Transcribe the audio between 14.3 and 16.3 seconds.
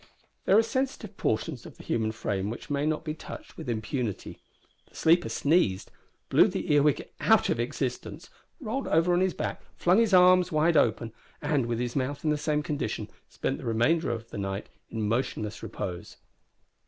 the night in motionless repose.